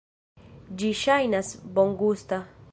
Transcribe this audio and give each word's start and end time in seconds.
Ĝi 0.79 0.89
ŝajnas 1.03 1.53
bongusta. 1.77 2.45